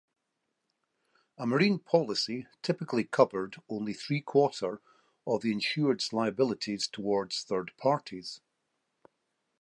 A 1.37 1.45
marine 1.45 1.77
policy 1.77 2.47
typically 2.63 3.03
covered 3.03 3.57
only 3.69 3.93
three-quarter 3.93 4.81
of 5.27 5.43
the 5.43 5.51
insured's 5.51 6.11
liabilities 6.11 6.87
towards 6.87 7.43
third 7.43 7.71
parties. 7.77 8.41